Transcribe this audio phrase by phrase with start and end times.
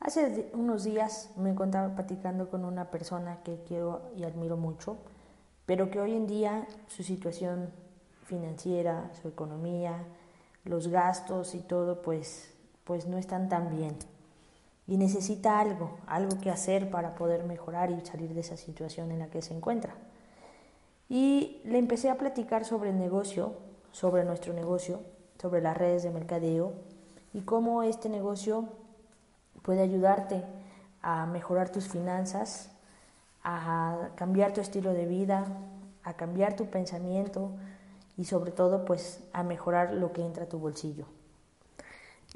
[0.00, 4.96] Hace unos días me encontraba platicando con una persona que quiero y admiro mucho,
[5.66, 7.70] pero que hoy en día su situación
[8.24, 10.04] financiera, su economía,
[10.64, 13.96] los gastos y todo, pues, pues no están tan bien.
[14.86, 19.18] Y necesita algo, algo que hacer para poder mejorar y salir de esa situación en
[19.18, 19.94] la que se encuentra.
[21.08, 23.54] Y le empecé a platicar sobre el negocio,
[23.90, 25.00] sobre nuestro negocio,
[25.40, 26.72] sobre las redes de mercadeo
[27.32, 28.68] y cómo este negocio
[29.68, 30.42] puede ayudarte
[31.02, 32.70] a mejorar tus finanzas,
[33.44, 35.44] a cambiar tu estilo de vida,
[36.04, 37.50] a cambiar tu pensamiento
[38.16, 41.04] y sobre todo pues a mejorar lo que entra a tu bolsillo.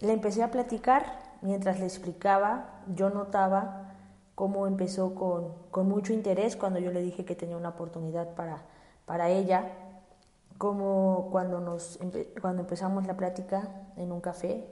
[0.03, 1.07] Le empecé a platicar,
[1.41, 3.95] mientras le explicaba, yo notaba
[4.35, 8.59] cómo empezó con, con mucho interés cuando yo le dije que tenía una oportunidad para,
[9.07, 9.73] para ella,
[10.59, 11.99] como cuando, nos,
[12.43, 14.69] cuando empezamos la plática en un café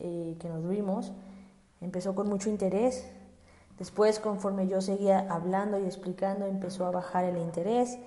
[0.00, 1.12] eh, que nos vimos,
[1.82, 3.06] empezó con mucho interés.
[3.78, 7.98] Después, conforme yo seguía hablando y explicando, empezó a bajar el interés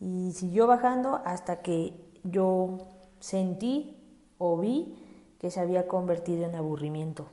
[0.00, 2.78] y siguió bajando hasta que yo
[3.20, 3.96] sentí
[4.38, 4.96] o vi
[5.38, 7.26] que se había convertido en aburrimiento.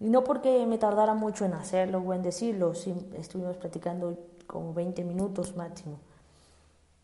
[0.00, 5.04] Y no porque me tardara mucho en hacerlo o en decirlo, estuvimos platicando como 20
[5.04, 5.98] minutos máximo.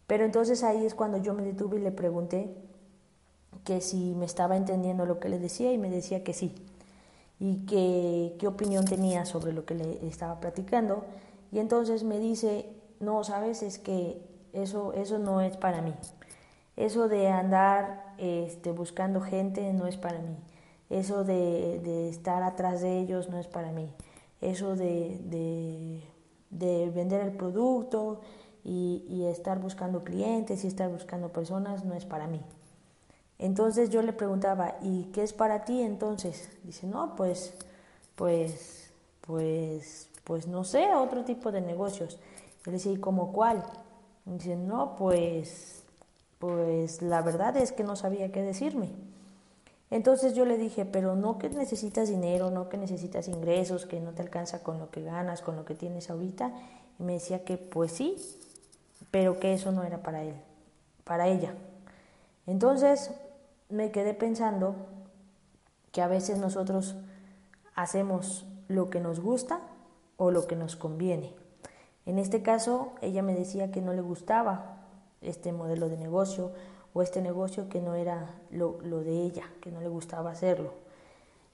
[0.07, 2.57] Pero entonces ahí es cuando yo me detuve y le pregunté
[3.65, 6.55] que si me estaba entendiendo lo que le decía y me decía que sí.
[7.41, 11.05] Y que qué opinión tenía sobre lo que le estaba platicando.
[11.53, 12.67] Y entonces me dice,
[13.01, 14.21] no, sabes, es que
[14.53, 15.95] eso, eso no es para mí.
[16.77, 20.37] Eso de andar este, buscando gente no es para mí.
[20.91, 23.91] Eso de, de, estar atrás de ellos no es para mí.
[24.41, 26.03] Eso de, de,
[26.51, 28.21] de vender el producto
[28.65, 32.41] y, y, estar buscando clientes y estar buscando personas no es para mí.
[33.39, 36.51] Entonces yo le preguntaba, ¿y qué es para ti entonces?
[36.65, 37.55] Dice, no, pues,
[38.17, 42.19] pues, pues, pues no sé, otro tipo de negocios.
[42.65, 43.65] Yo le decía, ¿y cómo cuál?
[44.25, 45.85] Dice, no, pues,
[46.39, 48.91] pues la verdad es que no sabía qué decirme.
[49.91, 54.13] Entonces yo le dije, pero no que necesitas dinero, no que necesitas ingresos, que no
[54.13, 56.53] te alcanza con lo que ganas, con lo que tienes ahorita.
[56.99, 58.17] Y me decía que pues sí,
[59.11, 60.35] pero que eso no era para él,
[61.05, 61.55] para ella.
[62.47, 63.13] Entonces
[63.69, 64.75] me quedé pensando
[65.93, 66.97] que a veces nosotros
[67.75, 69.61] hacemos lo que nos gusta
[70.17, 71.35] o lo que nos conviene.
[72.07, 74.77] En este caso, ella me decía que no le gustaba
[75.21, 76.53] este modelo de negocio
[76.95, 80.73] o este negocio que no era lo, de ella, que no le gustaba hacerlo.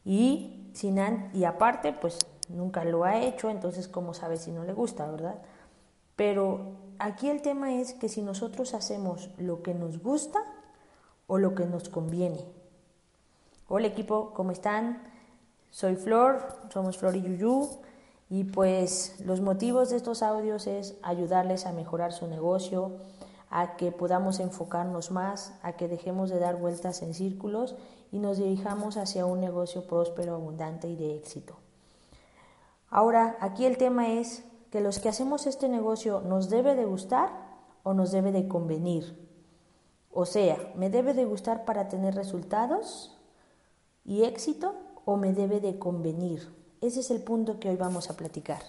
[0.05, 0.99] Y, sin,
[1.33, 5.37] y aparte, pues nunca lo ha hecho, entonces cómo sabe si no le gusta, ¿verdad?
[6.17, 10.41] Pero aquí el tema es que si nosotros hacemos lo que nos gusta
[11.27, 12.45] o lo que nos conviene.
[13.69, 15.03] Hola equipo, ¿cómo están?
[15.71, 17.69] Soy Flor, somos Flor y Yuyu.
[18.31, 22.93] Y pues los motivos de estos audios es ayudarles a mejorar su negocio,
[23.51, 27.77] a que podamos enfocarnos más, a que dejemos de dar vueltas en círculos
[28.11, 31.57] y nos dirijamos hacia un negocio próspero, abundante y de éxito.
[32.91, 37.31] Ahora, aquí el tema es que los que hacemos este negocio nos debe de gustar
[37.83, 39.34] o nos debe de convenir.
[40.15, 43.19] O sea, ¿me debe de gustar para tener resultados
[44.05, 46.49] y éxito o me debe de convenir?
[46.81, 48.63] Ese es el punto que hoy vamos a platicar.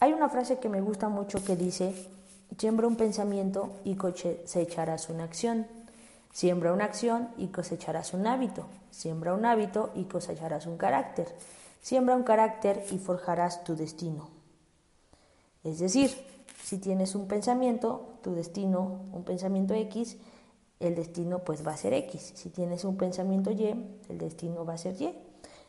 [0.00, 1.94] Hay una frase que me gusta mucho que dice,
[2.56, 5.66] siembra un pensamiento y cosecharás una acción.
[6.32, 8.66] Siembra una acción y cosecharás un hábito.
[8.90, 11.34] Siembra un hábito y cosecharás un carácter.
[11.82, 14.30] Siembra un carácter y forjarás tu destino.
[15.64, 16.35] Es decir,
[16.66, 20.16] si tienes un pensamiento, tu destino, un pensamiento X,
[20.80, 22.32] el destino pues va a ser X.
[22.34, 25.14] Si tienes un pensamiento Y, el destino va a ser Y.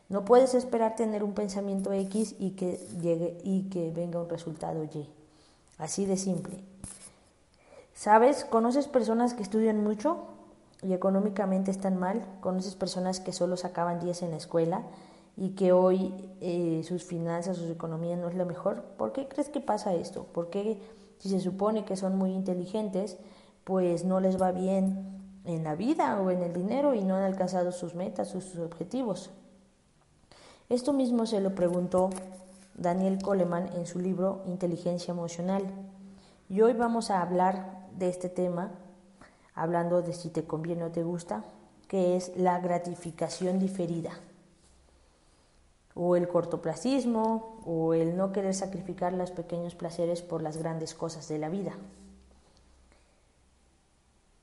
[0.08, 4.82] No puedes esperar tener un pensamiento X y que llegue y que venga un resultado
[4.82, 5.08] Y.
[5.78, 6.58] Así de simple.
[7.94, 8.44] ¿Sabes?
[8.44, 10.24] ¿Conoces personas que estudian mucho
[10.82, 12.26] y económicamente están mal?
[12.40, 14.82] ¿Conoces personas que solo sacaban 10 en la escuela
[15.40, 18.82] y que hoy eh, sus finanzas, su economía no es lo mejor?
[18.96, 20.24] ¿Por qué crees que pasa esto?
[20.24, 20.82] ¿Por qué
[21.18, 23.18] si se supone que son muy inteligentes,
[23.62, 27.22] pues no les va bien en la vida o en el dinero y no han
[27.22, 29.30] alcanzado sus metas, sus objetivos?
[30.68, 32.10] Esto mismo se lo preguntó
[32.74, 35.62] Daniel Coleman en su libro Inteligencia Emocional.
[36.48, 38.72] Y hoy vamos a hablar de este tema,
[39.54, 41.44] hablando de si te conviene o te gusta,
[41.86, 44.10] que es la gratificación diferida,
[46.00, 51.26] o el cortoplacismo, o el no querer sacrificar los pequeños placeres por las grandes cosas
[51.26, 51.72] de la vida.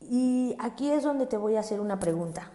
[0.01, 2.51] Y aquí es donde te voy a hacer una pregunta,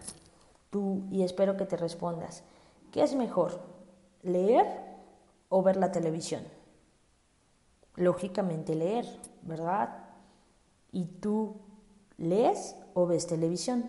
[0.69, 2.43] tú, y espero que te respondas.
[2.91, 3.59] ¿Qué es mejor?
[4.21, 4.67] ¿Leer
[5.49, 6.43] o ver la televisión?
[7.95, 9.07] Lógicamente leer,
[9.41, 9.97] ¿verdad?
[10.91, 11.55] ¿Y tú
[12.17, 13.83] lees o ves televisión?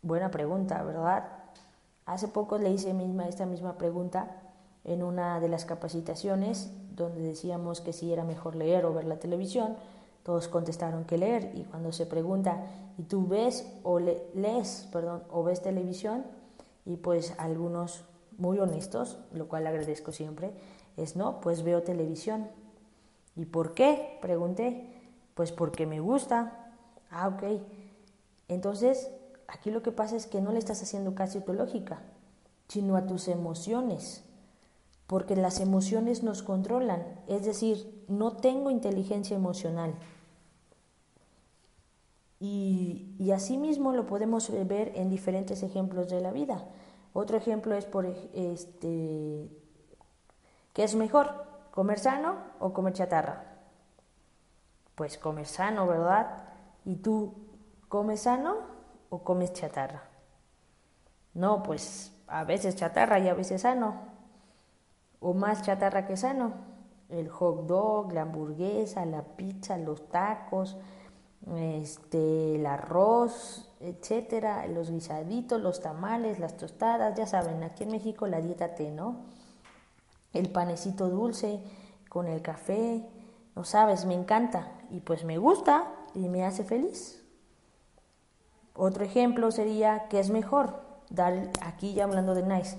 [0.00, 1.35] Buena pregunta, ¿verdad?
[2.06, 4.42] Hace poco le hice misma, esta misma pregunta
[4.84, 9.18] en una de las capacitaciones donde decíamos que si era mejor leer o ver la
[9.18, 9.76] televisión.
[10.22, 12.64] Todos contestaron que leer y cuando se pregunta,
[12.96, 16.24] ¿y tú ves o lees, perdón, o ves televisión?
[16.84, 18.04] Y pues algunos
[18.38, 20.52] muy honestos, lo cual agradezco siempre,
[20.96, 22.48] es no, pues veo televisión.
[23.36, 24.18] ¿Y por qué?
[24.22, 24.92] Pregunté.
[25.34, 26.72] Pues porque me gusta.
[27.10, 27.60] Ah, ok.
[28.48, 29.10] Entonces,
[29.48, 32.00] aquí lo que pasa es que no le estás haciendo caso a tu lógica,
[32.68, 34.24] sino a tus emociones.
[35.06, 37.04] Porque las emociones nos controlan.
[37.28, 39.94] Es decir, no tengo inteligencia emocional.
[42.40, 46.66] Y, y así mismo lo podemos ver en diferentes ejemplos de la vida.
[47.12, 49.48] Otro ejemplo es por este
[50.74, 51.46] ¿qué es mejor?
[51.70, 53.56] ¿Comer sano o comer chatarra?
[54.94, 56.44] Pues comer sano, ¿verdad?
[56.84, 57.32] ¿Y tú
[57.88, 58.75] comes sano
[59.10, 60.02] o comes chatarra?
[61.34, 63.94] No, pues a veces chatarra y a veces sano.
[65.20, 66.52] O más chatarra que sano.
[67.08, 70.76] El hot dog, la hamburguesa, la pizza, los tacos,
[71.56, 78.26] este, el arroz, etcétera, los guisaditos, los tamales, las tostadas, ya saben, aquí en México
[78.26, 79.26] la dieta T, ¿no?
[80.32, 81.62] El panecito dulce
[82.08, 83.08] con el café,
[83.54, 87.25] no sabes, me encanta y pues me gusta y me hace feliz.
[88.76, 92.76] Otro ejemplo sería que es mejor dar, aquí ya hablando de Nice,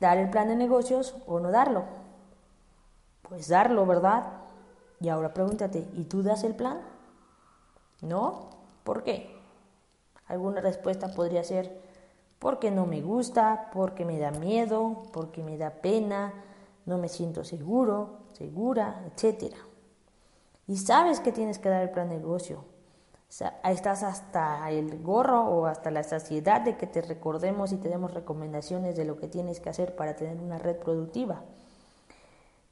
[0.00, 1.84] dar el plan de negocios o no darlo.
[3.22, 4.24] Pues darlo, ¿verdad?
[5.00, 6.80] Y ahora pregúntate, ¿y tú das el plan?
[8.00, 8.50] ¿No?
[8.84, 9.38] ¿Por qué?
[10.26, 11.80] Alguna respuesta podría ser
[12.38, 16.32] porque no me gusta, porque me da miedo, porque me da pena,
[16.86, 19.54] no me siento seguro, segura, etc.
[20.66, 22.64] Y sabes que tienes que dar el plan de negocio.
[23.30, 28.12] Estás hasta el gorro o hasta la saciedad de que te recordemos y te demos
[28.12, 31.42] recomendaciones de lo que tienes que hacer para tener una red productiva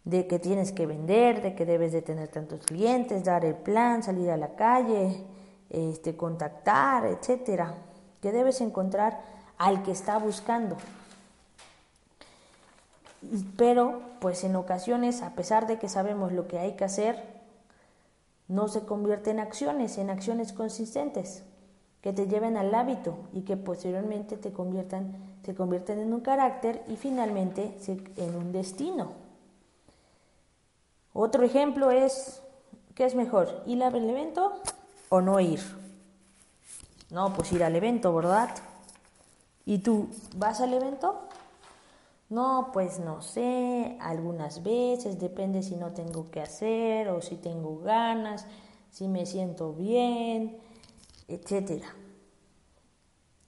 [0.09, 4.03] de que tienes que vender, de que debes de tener tantos clientes, dar el plan,
[4.03, 5.23] salir a la calle,
[5.69, 7.75] este, contactar, etcétera,
[8.23, 9.21] que debes encontrar
[9.59, 10.79] al que está buscando.
[13.59, 17.38] Pero, pues en ocasiones, a pesar de que sabemos lo que hay que hacer,
[18.49, 21.45] no se convierte en acciones, en acciones consistentes
[22.01, 26.83] que te lleven al hábito y que posteriormente te conviertan, te convierten en un carácter
[26.89, 27.77] y finalmente
[28.17, 29.13] en un destino.
[31.13, 32.43] Otro ejemplo es,
[32.95, 33.63] ¿qué es mejor?
[33.67, 34.53] ¿Ir al evento
[35.09, 35.61] o no ir?
[37.11, 38.51] No, pues ir al evento, ¿verdad?
[39.65, 41.29] ¿Y tú vas al evento?
[42.29, 47.79] No, pues no sé, algunas veces, depende si no tengo que hacer o si tengo
[47.79, 48.47] ganas,
[48.91, 50.59] si me siento bien,
[51.27, 51.85] etc.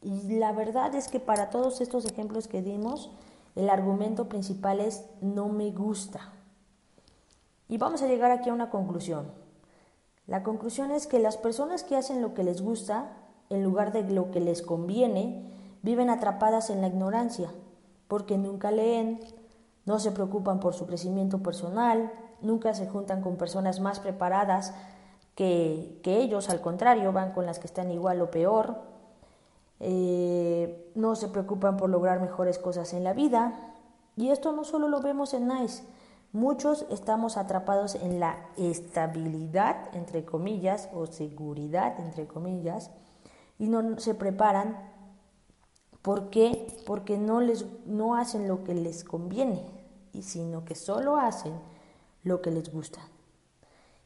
[0.00, 3.11] Y la verdad es que para todos estos ejemplos que dimos,
[3.55, 6.33] el argumento principal es no me gusta.
[7.69, 9.31] Y vamos a llegar aquí a una conclusión.
[10.26, 13.12] La conclusión es que las personas que hacen lo que les gusta,
[13.50, 15.53] en lugar de lo que les conviene,
[15.83, 17.50] viven atrapadas en la ignorancia,
[18.11, 19.21] porque nunca leen,
[19.87, 22.12] no se preocupan por su crecimiento personal,
[22.43, 24.75] nunca se juntan con personas más preparadas
[25.37, 28.81] que, ellos, al contrario, van con las que están igual o peor,
[29.79, 33.55] eh, no se preocupan por lograr mejores cosas en la vida.
[34.17, 35.85] Y esto no solo lo vemos en NICE,
[36.33, 42.93] Muchos estamos atrapados en la estabilidad, entre comillas, o seguridad, entre comillas,
[43.59, 44.89] y no se preparan.
[46.02, 46.66] ¿Por qué?
[46.87, 49.62] Porque no, les, no hacen lo que les conviene,
[50.23, 51.52] sino que solo hacen
[52.25, 53.00] lo que les gusta.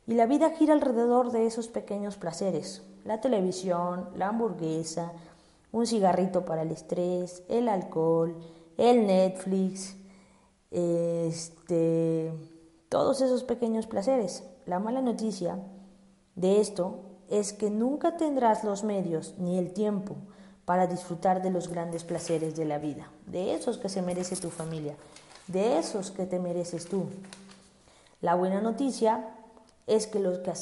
[0.07, 5.13] Y la vida gira alrededor de esos pequeños placeres, la televisión, la hamburguesa,
[5.73, 8.37] un cigarrito para el estrés, el alcohol,
[8.77, 9.97] el Netflix,
[10.71, 12.33] este,
[12.89, 14.45] todos esos pequeños placeres.
[14.67, 15.59] La mala noticia
[16.35, 20.17] de esto es que nunca tendrás los medios ni el tiempo
[20.65, 24.51] para disfrutar de los grandes placeres de la vida, de esos que se merece tu
[24.51, 24.97] familia,
[25.47, 27.07] de esos que te mereces tú.
[28.21, 29.29] La buena noticia
[29.87, 30.53] es que los que,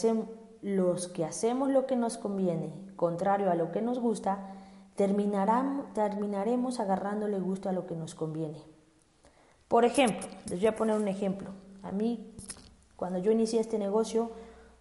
[0.63, 4.39] los que hacemos lo que nos conviene, contrario a lo que nos gusta,
[4.97, 8.63] terminaremos agarrándole gusto a lo que nos conviene.
[9.69, 11.51] Por ejemplo, les voy a poner un ejemplo.
[11.83, 12.35] A mí,
[12.97, 14.31] cuando yo inicié este negocio,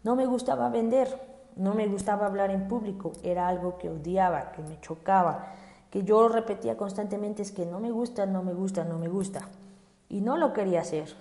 [0.04, 4.62] no me gustaba vender, no me gustaba hablar en público, era algo que odiaba, que
[4.64, 5.48] me chocaba,
[5.90, 9.50] que yo repetía constantemente es que no me gusta, no me gusta, no me gusta.
[10.08, 11.14] Y no lo quería hacer.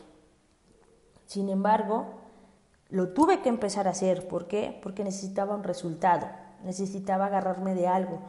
[1.26, 2.06] Sin embargo,
[2.88, 4.28] lo tuve que empezar a hacer.
[4.28, 4.78] ¿Por qué?
[4.82, 6.28] Porque necesitaba un resultado,
[6.64, 8.20] necesitaba agarrarme de algo.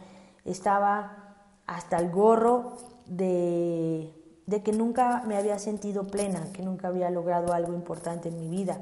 [0.46, 1.36] Estaba
[1.68, 2.74] hasta el gorro
[3.06, 4.14] de,
[4.48, 8.50] de que nunca me había sentido plena, que nunca había logrado algo importante en mi
[8.50, 8.80] vida,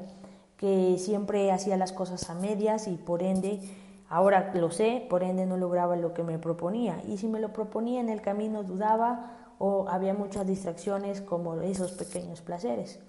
[0.60, 3.62] que siempre hacía las cosas a medias y por ende
[4.10, 7.02] Ahora lo sé, por ende no lograba lo que me proponía.
[7.08, 11.92] Y si me lo proponía en el camino dudaba o había muchas distracciones como esos
[11.92, 13.00] pequeños placeres.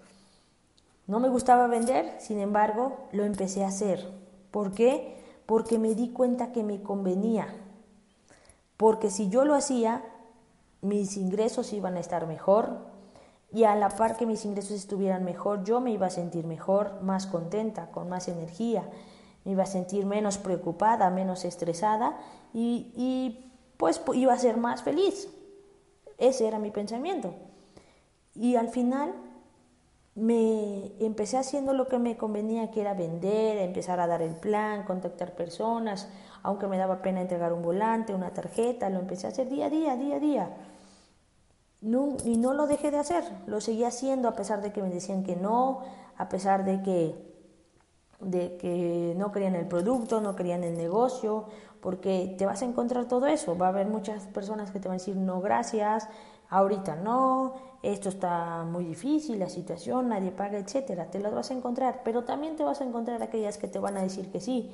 [1.06, 4.12] No me gustaba vender, sin embargo, lo empecé a hacer.
[4.50, 5.16] ¿Por qué?
[5.46, 7.48] Porque me di cuenta que me convenía.
[8.76, 10.04] Porque si yo lo hacía,
[10.82, 12.89] mis ingresos iban a estar mejor
[13.52, 17.02] y a la par que mis ingresos estuvieran mejor, yo me iba a sentir mejor,
[17.02, 18.84] más contenta, con más energía
[19.44, 22.18] me iba a sentir menos preocupada, menos estresada
[22.52, 25.28] y, y pues iba a ser más feliz.
[26.18, 27.34] Ese era mi pensamiento.
[28.34, 29.14] Y al final
[30.14, 34.84] me empecé haciendo lo que me convenía, que era vender, empezar a dar el plan,
[34.84, 36.08] contactar personas,
[36.42, 39.70] aunque me daba pena entregar un volante, una tarjeta, lo empecé a hacer día a
[39.70, 40.56] día, día a día.
[41.80, 44.90] No, y no lo dejé de hacer, lo seguí haciendo a pesar de que me
[44.90, 45.80] decían que no,
[46.18, 47.30] a pesar de que
[48.20, 51.46] de que no querían el producto, no querían el negocio,
[51.80, 53.56] porque te vas a encontrar todo eso.
[53.56, 56.06] Va a haber muchas personas que te van a decir no gracias,
[56.50, 61.10] ahorita no, esto está muy difícil, la situación, nadie paga, etcétera.
[61.10, 63.96] Te las vas a encontrar, pero también te vas a encontrar aquellas que te van
[63.96, 64.70] a decir que sí,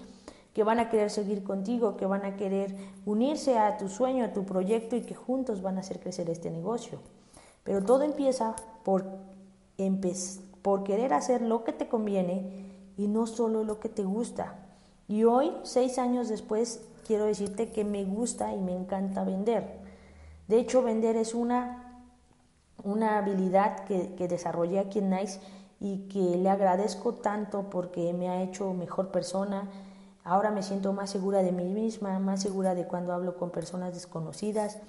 [0.57, 4.33] que van a querer seguir contigo, que van a querer unirse a tu sueño, a
[4.33, 6.99] tu proyecto y que juntos van a hacer crecer este negocio.
[7.63, 9.05] Pero todo empieza por,
[10.63, 14.55] por querer hacer lo que te conviene y no solo lo que te gusta.
[15.09, 19.81] Y hoy, seis años después, quiero decirte que me gusta y me encanta vender.
[20.49, 22.01] De hecho, vender es una,
[22.83, 25.39] una habilidad que, que desarrollé aquí en NICE
[25.81, 29.69] y que le agradezco tanto porque me ha hecho mejor persona.
[30.27, 33.95] Ahora me siento más segura de mí misma, más segura de cuando hablo con personas
[33.95, 34.81] desconocidas,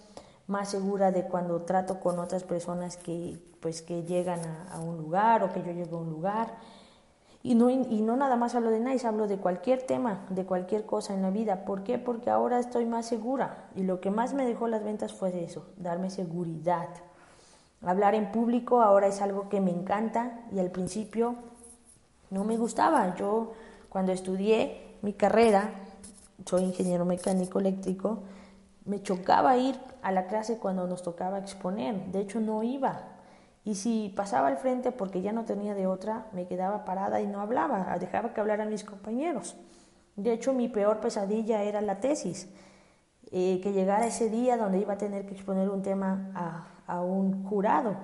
[0.48, 4.40] más segura de cuando trato con otras personas que, pues, que llegan
[4.72, 6.56] a, un lugar o que yo llego a un lugar.
[7.44, 10.88] Y no, y no nada más hablo de NICE, hablo de cualquier tema, de cualquier
[10.88, 11.66] cosa en la vida.
[11.66, 12.00] ¿Por qué?
[12.00, 13.70] Porque ahora estoy más segura.
[13.76, 16.90] Y lo que más me dejó las ventas fue eso, darme seguridad.
[17.84, 21.36] Hablar en público ahora es algo que me encanta y al principio
[22.32, 23.16] no me gustaba.
[23.16, 23.54] Yo
[23.90, 25.72] cuando estudié mi carrera,
[26.46, 28.24] soy ingeniero mecánico eléctrico,
[28.86, 32.06] me chocaba ir a la clase cuando nos tocaba exponer.
[32.12, 33.18] De hecho no iba
[33.68, 37.28] y si pasaba al frente porque ya no tenía de otra, me quedaba parada y
[37.28, 39.58] no hablaba, dejaba que hablaran mis compañeros.
[40.16, 42.48] De hecho, mi peor pesadilla era la tesis,
[43.30, 47.02] eh, que llegara ese día donde iba a tener que exponer un tema a, a
[47.02, 47.98] un jurado.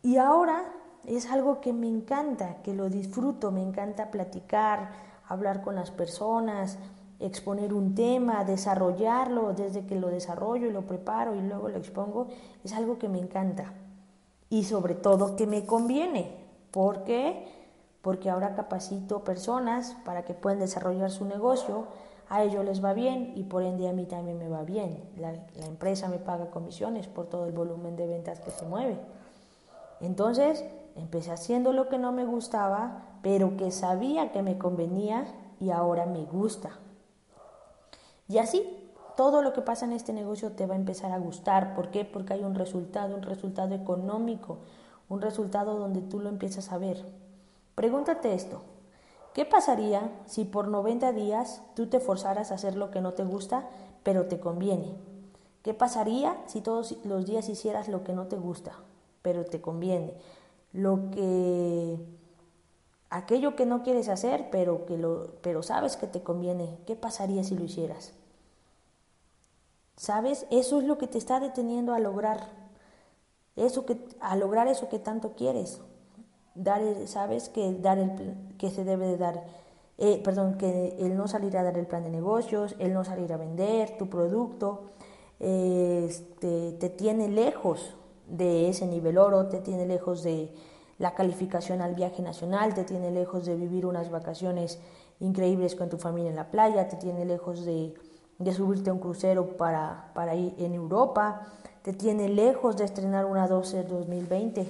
[0.00, 0.72] Y ahora
[1.06, 4.90] es algo que me encanta, que lo disfruto, me encanta platicar,
[5.26, 6.78] hablar con las personas,
[7.18, 12.26] exponer un tema, desarrollarlo, desde que lo desarrollo y lo preparo y luego lo expongo,
[12.64, 13.72] es algo que me encanta
[14.50, 16.36] y sobre todo que me conviene.
[16.70, 17.46] ¿Por qué?
[18.02, 21.86] Porque ahora capacito personas para que puedan desarrollar su negocio,
[22.28, 25.04] a ellos les va bien y por ende a mí también me va bien.
[25.16, 28.98] La, la empresa me paga comisiones por todo el volumen de ventas que se mueve.
[30.00, 30.64] Entonces
[30.96, 35.26] empecé haciendo lo que no me gustaba, pero que sabía que me convenía
[35.60, 36.70] y ahora me gusta.
[38.28, 38.82] Y así
[39.16, 41.74] todo lo que pasa en este negocio te va a empezar a gustar.
[41.74, 42.04] ¿Por qué?
[42.04, 44.58] Porque hay un resultado, un resultado económico,
[45.08, 47.04] un resultado donde tú lo empiezas a ver.
[47.74, 48.62] Pregúntate esto.
[49.34, 53.24] ¿Qué pasaría si por 90 días tú te forzaras a hacer lo que no te
[53.24, 53.68] gusta,
[54.02, 54.94] pero te conviene?
[55.62, 58.72] ¿Qué pasaría si todos los días hicieras lo que no te gusta,
[59.22, 60.14] pero te conviene?
[60.72, 61.98] Lo que
[63.10, 66.78] aquello que no quieres hacer, pero que lo pero sabes que te conviene.
[66.86, 68.14] ¿Qué pasaría si lo hicieras?
[69.96, 70.46] ¿Sabes?
[70.50, 72.48] Eso es lo que te está deteniendo a lograr
[73.56, 75.80] eso que a lograr eso que tanto quieres.
[76.54, 79.44] Dar, sabes que dar el que se debe de dar
[79.98, 83.32] eh, perdón, que el no salir a dar el plan de negocios, el no salir
[83.32, 84.90] a vender tu producto,
[85.38, 87.94] este, te tiene lejos
[88.28, 90.52] de ese nivel oro, te tiene lejos de
[90.98, 94.78] la calificación al viaje nacional, te tiene lejos de vivir unas vacaciones
[95.20, 97.94] increíbles con tu familia en la playa, te tiene lejos de
[98.42, 101.46] de subirte a un crucero para, para ir en Europa,
[101.82, 104.66] te tiene lejos de estrenar una 12 2020,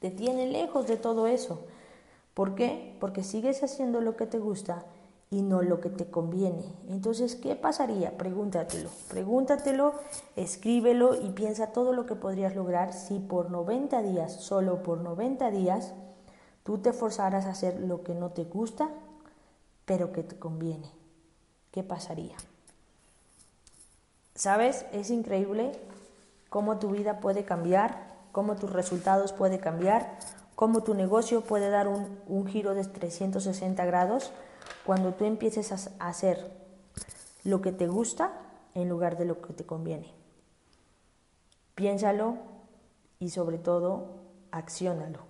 [0.00, 1.64] te tiene lejos de todo eso.
[2.34, 2.96] ¿Por qué?
[3.00, 4.84] Porque sigues haciendo lo que te gusta
[5.30, 6.64] y no lo que te conviene.
[6.88, 8.18] Entonces, ¿qué pasaría?
[8.18, 9.94] Pregúntatelo, pregúntatelo,
[10.34, 15.50] escríbelo y piensa todo lo que podrías lograr si por 90 días, solo por 90
[15.52, 15.92] días,
[16.64, 18.88] tú te forzaras a hacer lo que no te gusta,
[19.84, 20.90] pero que te conviene.
[21.70, 22.36] ¿Qué pasaría?
[24.34, 24.84] ¿Sabes?
[24.92, 25.70] Es increíble
[26.48, 30.18] cómo tu vida puede cambiar, cómo tus resultados pueden cambiar,
[30.56, 34.32] cómo tu negocio puede dar un, un giro de 360 grados
[34.90, 36.50] cuando tú empieces a hacer
[37.44, 38.32] lo que te gusta
[38.74, 40.12] en lugar de lo que te conviene.
[41.76, 42.38] Piénsalo
[43.20, 44.16] y sobre todo,
[44.50, 45.20] acciónalo.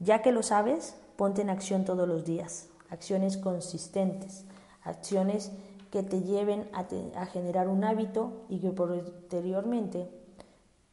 [0.00, 4.46] Ya que lo sabes, ponte en acción todos los días, acciones consistentes,
[4.82, 5.52] acciones
[5.92, 6.88] que te lleven a,
[7.20, 10.10] a, generar un hábito y que posteriormente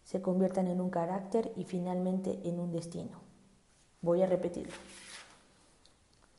[0.04, 3.18] se conviertan en un carácter y finalmente en un destino.
[4.02, 4.76] Voy a repetirlo.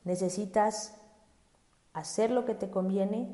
[0.07, 0.95] Necesitas
[1.93, 3.29] hacer lo que te conviene,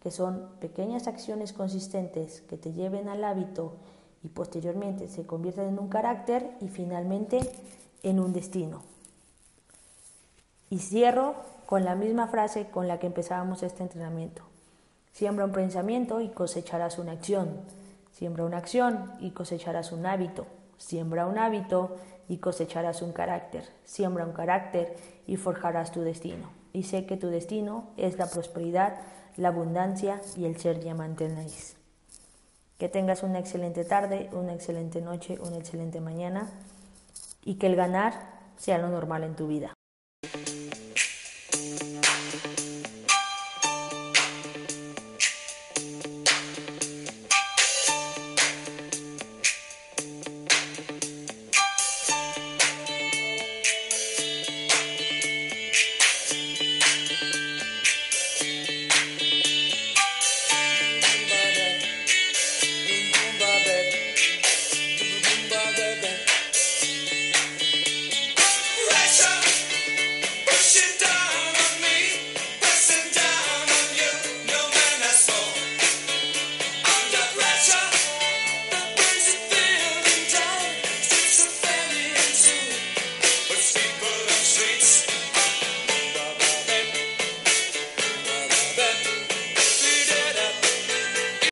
[0.00, 3.76] que son pequeñas acciones consistentes que te lleven al hábito
[4.24, 7.38] y posteriormente se convierten en un carácter y finalmente
[8.02, 8.82] en un destino.
[10.68, 14.42] Y cierro con la misma frase con la que empezábamos este entrenamiento.
[15.12, 17.50] Siembra un pensamiento y cosecharás una acción.
[18.10, 20.46] Siembra una acción y cosecharás un hábito.
[20.78, 21.96] Siembra un hábito
[22.28, 23.68] y cosecharás un carácter.
[23.84, 26.50] Siembra un carácter y forjarás tu destino.
[26.72, 28.98] Y sé que tu destino es la prosperidad,
[29.36, 31.44] la abundancia y el ser diamante en la
[32.78, 36.48] Que tengas una excelente tarde, una excelente noche, una excelente mañana
[37.44, 38.12] y que el ganar
[38.56, 39.75] sea lo normal en tu vida.